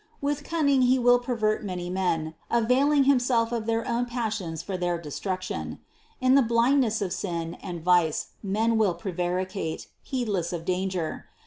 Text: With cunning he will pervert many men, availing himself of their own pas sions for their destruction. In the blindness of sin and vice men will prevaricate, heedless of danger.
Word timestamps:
With 0.19 0.43
cunning 0.43 0.81
he 0.81 0.97
will 0.97 1.19
pervert 1.19 1.63
many 1.63 1.87
men, 1.87 2.33
availing 2.49 3.03
himself 3.03 3.51
of 3.51 3.67
their 3.67 3.87
own 3.87 4.07
pas 4.07 4.33
sions 4.33 4.63
for 4.63 4.75
their 4.75 4.97
destruction. 4.99 5.77
In 6.19 6.33
the 6.33 6.41
blindness 6.41 7.03
of 7.03 7.13
sin 7.13 7.53
and 7.61 7.83
vice 7.83 8.29
men 8.41 8.79
will 8.79 8.95
prevaricate, 8.95 9.89
heedless 10.01 10.53
of 10.53 10.65
danger. 10.65 11.27